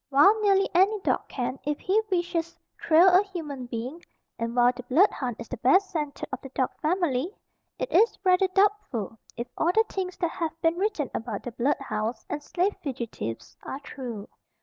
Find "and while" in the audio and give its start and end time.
4.39-4.71